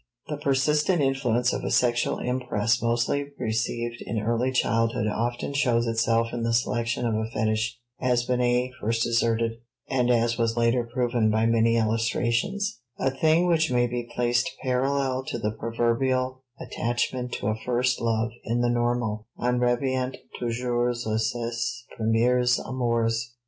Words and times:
The 0.29 0.37
persistent 0.37 0.99
influence 1.03 1.53
of 1.53 1.63
a 1.63 1.69
sexual 1.69 2.17
impress 2.17 2.81
mostly 2.81 3.33
received 3.37 4.01
in 4.01 4.19
early 4.19 4.51
childhood 4.51 5.05
often 5.05 5.53
shows 5.53 5.85
itself 5.85 6.33
in 6.33 6.41
the 6.41 6.55
selection 6.55 7.05
of 7.05 7.13
a 7.13 7.27
fetich, 7.29 7.77
as 7.99 8.23
Binet 8.25 8.71
first 8.81 9.05
asserted, 9.05 9.59
and 9.91 10.09
as 10.09 10.39
was 10.39 10.57
later 10.57 10.89
proven 10.91 11.29
by 11.29 11.45
many 11.45 11.77
illustrations, 11.77 12.79
a 12.97 13.11
thing 13.11 13.45
which 13.45 13.69
may 13.71 13.85
be 13.85 14.09
placed 14.15 14.49
parallel 14.63 15.23
to 15.25 15.37
the 15.37 15.51
proverbial 15.51 16.45
attachment 16.59 17.33
to 17.33 17.49
a 17.49 17.59
first 17.63 18.01
love 18.01 18.31
in 18.43 18.61
the 18.61 18.69
normal 18.69 19.27
("On 19.37 19.59
revient 19.59 20.17
toujours 20.39 21.05
à 21.05 21.19
ses 21.19 21.85
premiers 21.95 22.57
amours"). 22.65 23.35